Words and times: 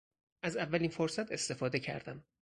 از 0.43 0.57
اولین 0.57 0.89
فرصت 0.89 1.31
استفاده 1.31 1.79
کردم. 1.79 2.23